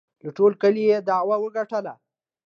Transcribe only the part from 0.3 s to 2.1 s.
ټول کلي یې دعوه وگټله